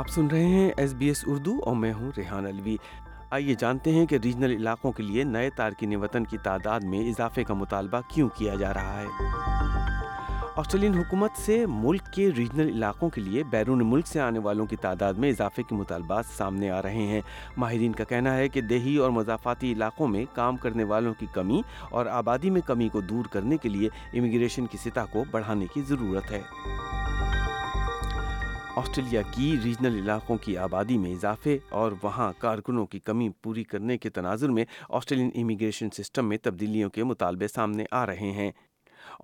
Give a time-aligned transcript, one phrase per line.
[0.00, 2.76] آپ سن رہے ہیں ایس بی ایس اردو اور میں ہوں ریحان الوی
[3.30, 7.44] آئیے جانتے ہیں کہ ریجنل علاقوں کے لیے نئے تارکین وطن کی تعداد میں اضافے
[7.44, 13.20] کا مطالبہ کیوں کیا جا رہا ہے آسٹریلین حکومت سے ملک کے ریجنل علاقوں کے
[13.20, 17.06] لیے بیرون ملک سے آنے والوں کی تعداد میں اضافے کے مطالبات سامنے آ رہے
[17.06, 17.20] ہیں
[17.56, 21.60] ماہرین کا کہنا ہے کہ دیہی اور مضافاتی علاقوں میں کام کرنے والوں کی کمی
[21.90, 23.88] اور آبادی میں کمی کو دور کرنے کے لیے
[24.14, 26.40] امیگریشن کی سطح کو بڑھانے کی ضرورت ہے
[28.76, 33.96] آسٹریلیا کی ریجنل علاقوں کی آبادی میں اضافے اور وہاں کارکنوں کی کمی پوری کرنے
[33.98, 34.64] کے تناظر میں
[34.88, 38.50] آسٹریلین امیگریشن سسٹم میں تبدیلیوں کے مطالبے سامنے آ رہے ہیں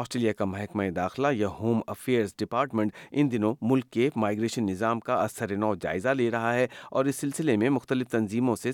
[0.00, 5.14] آسٹریلیا کا محکمہ داخلہ یا ہوم افیئرز ڈپارٹمنٹ ان دنوں ملک کے مائیگریشن نظام کا
[5.14, 8.72] اثر نو جائزہ لے رہا ہے اور اس سلسلے میں مختلف تنظیموں سے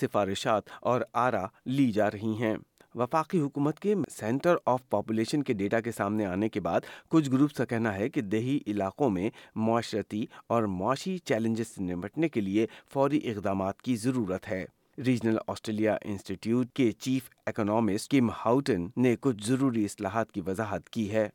[0.00, 2.56] سفارشات اور آرا لی جا رہی ہیں
[2.94, 6.80] وفاقی حکومت کے سینٹر آف پاپولیشن کے ڈیٹا کے سامنے آنے کے بعد
[7.08, 9.28] کچھ گروپ کا کہنا ہے کہ دیہی علاقوں میں
[9.56, 14.64] معاشرتی اور معاشی چیلنجز سے نمٹنے کے لیے فوری اقدامات کی ضرورت ہے
[14.98, 21.10] ریجنل آسٹریلیا انسٹیٹیوٹ کے چیف اکنامسٹ کم ہاؤٹن نے کچھ ضروری اصلاحات کی وضاحت کی
[21.12, 21.28] ہے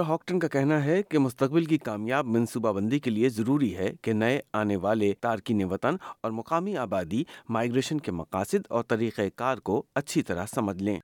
[0.02, 4.14] ہاکٹن کا کہنا ہے کہ مستقبل کی کامیاب منصوبہ بندی کے لیے ضروری ہے کہ
[4.14, 7.24] نئے آنے والے تارکین وطن اور مقامی آبادی
[7.50, 11.00] مائیگریشن کے مقاصد اور طریقۂ کار کو اچھی طرح سمجھ لیں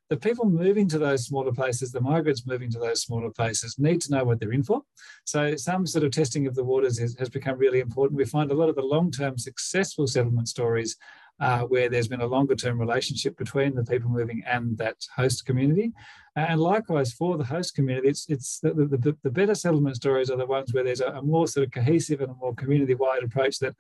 [2.68, 4.80] into those smaller places need to know what they're in for.
[5.26, 8.18] So some sort of testing of the waters is, has become really important.
[8.18, 10.96] We find a lot of the long-term successful settlement stories
[11.40, 15.94] uh, where there's been a longer-term relationship between the people moving and that host community.
[16.38, 20.30] And likewise for the host community, it's, it's the, the, the the better settlement stories
[20.30, 23.24] are the ones where there's a, a, more sort of cohesive and a more community-wide
[23.24, 23.74] approach that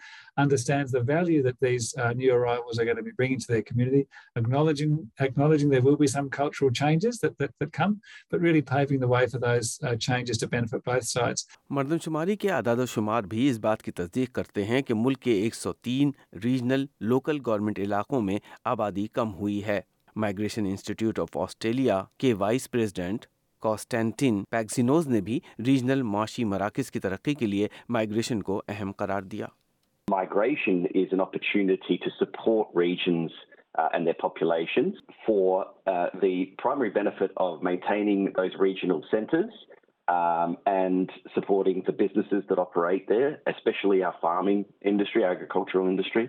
[0.38, 3.62] understands the value that these uh, new arrivals are going to be bringing to their
[3.62, 4.08] community,
[4.36, 5.08] acknowledging
[5.20, 8.02] acknowledging there will be some cultural changes that, that, that come,
[8.32, 11.46] but really paving the way for those uh, changes to benefit both sides.
[11.70, 15.22] مردم شماری کے اعداد و شمار بھی اس بات کی تصدیق کرتے ہیں کہ ملک
[15.24, 16.12] کے 103
[16.44, 18.38] ریجنل لوکل گورنمنٹ علاقوں میں
[18.74, 19.80] آبادی کم ہوئی ہے
[20.66, 23.26] انسٹیٹیوٹ آف آسٹریلیا کے وائس پریزیڈنٹ
[25.08, 27.68] نے بھی ریجنل ریجنل معاشی مراکز کی ترقی کے لیے
[28.42, 29.46] کو اہم قرار دیا
[30.08, 31.22] is an
[31.98, 33.32] to support regions
[33.76, 34.90] and and their population
[36.22, 38.28] the primary benefit of maintaining
[39.12, 39.66] centres
[41.36, 43.12] supporting the businesses operate
[43.48, 45.82] especially our farming industry industry agricultural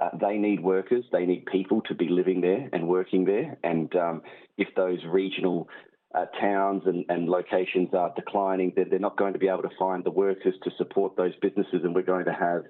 [0.00, 3.58] uh, they need workers, they need people to be living there and working there.
[3.62, 4.22] And um,
[4.56, 5.68] if those regional
[6.14, 9.76] uh, towns and, and locations are declining, then they're not going to be able to
[9.78, 12.62] find the workers to support those businesses, and we're going to have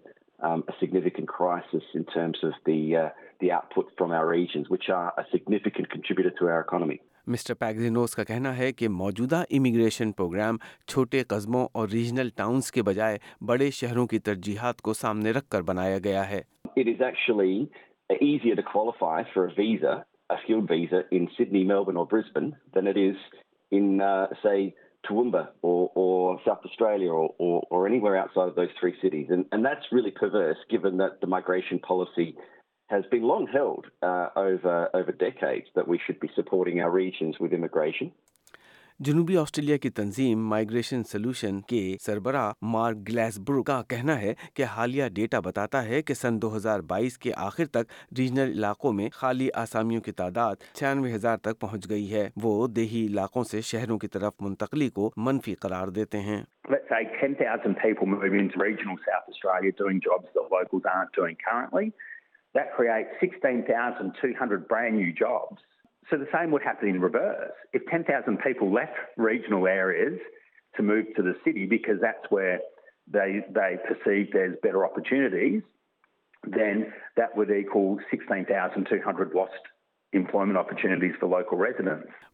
[0.43, 3.09] um, a significant crisis in terms of the, uh,
[3.41, 7.00] the output from our regions, which are a significant contributor to our economy.
[7.26, 10.56] Mister پیگزینوس کا کہنا ہے کہ موجودہ immigration programme
[10.88, 15.62] چھوٹے قصبوں اور regional towns کے بجائے بڑے شہروں کی ترجیحات کو سامنے رکھ کر
[15.71, 16.41] بنایا گیا ہے
[16.76, 18.43] اٹ اس
[18.43, 19.84] ٹاولو فائن فور ویژ
[19.84, 22.97] ایس کی ویژ ان سڈنی می ب نو پریسپن دین اٹ
[23.72, 25.12] اسمبرس
[31.28, 32.32] مائکرشن پالوسی
[33.12, 33.81] لانٹ
[36.21, 36.65] بی سو
[36.65, 37.66] ریشنس ویگرن
[39.00, 43.10] جنوبی آسٹریلیا کی تنظیم مائیگریشن سولوشن کے سربراہ مارک
[43.66, 47.66] کا کہنا ہے کہ حالیہ ڈیٹا بتاتا ہے کہ سن دو ہزار بائیس کے آخر
[47.69, 52.66] تک ریجنل علاقوں میں خالی آسامیوں کی تعداد چھیانوے ہزار تک پہنچ گئی ہے وہ
[52.69, 56.43] دیہی علاقوں سے شہروں کی طرف منتقلی کو منفی قرار دیتے ہیں
[62.54, 65.66] that creates 16,200 brand new jobs
[66.10, 67.53] So the the same would would happen in reverse.
[67.72, 70.18] If 10,000 people left regional areas
[70.77, 71.07] to to move
[71.45, 72.59] city because that's where
[73.12, 73.45] they,
[73.54, 75.62] they perceive there's better opportunities,
[76.45, 76.92] then
[77.16, 77.36] that
[77.51, 77.98] equal
[78.10, 79.54] 16,200 lost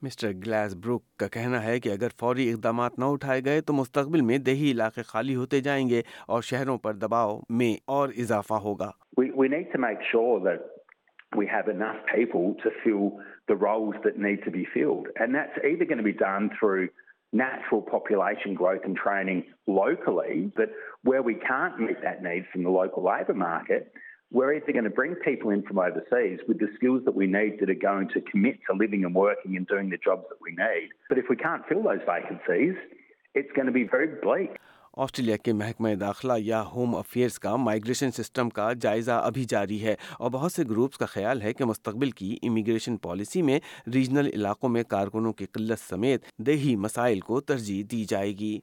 [0.03, 4.21] mister Glassbrook کا کہنا ہے کہ اگر فوری اقدامات نہ اٹھائے گئے تو مستقبل
[4.21, 6.03] میں دیہی علاقے خالی ہوتے جائیں گے
[6.29, 8.91] اور شہروں پر دباؤ میں اور اضافہ ہوگا
[9.19, 10.76] We, we need to make sure that
[11.35, 11.93] وی ہ نو
[14.17, 14.37] نئی
[14.37, 15.39] فیل ایس
[17.33, 18.43] نیٹ فروائی
[21.05, 24.89] ویلک وائی
[24.89, 27.09] پرین تھو سائز ویٹ ڈسکیوز
[34.97, 39.95] آسٹریلیا کے محکمہ داخلہ یا ہوم افیئرس کا مائگریشن سسٹم کا جائزہ ابھی جاری ہے
[40.21, 43.59] اور بہت سے گروپس کا خیال ہے کہ مستقبل کی امیگریشن پالیسی میں
[43.95, 48.59] ریجنل علاقوں میں کارکنوں کی قلت سمیت دیہی مسائل کو ترجیح دی جائے گی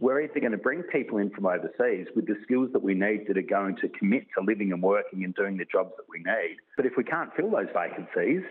[0.00, 3.26] we're either going to bring people in from overseas with the skills that we need
[3.28, 6.18] that are going to commit to living and working and doing the jobs that we
[6.20, 6.56] need.
[6.76, 8.42] But if we can't fill those vacancies,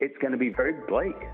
[0.00, 1.20] it's going to be very bleak.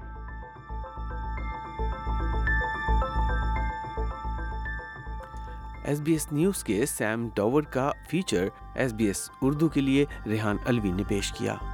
[5.90, 8.48] S B S news کے Sam Dover کا feature
[8.74, 11.56] S B S Urdu کے لیے ریحان الوی نے پیش کیا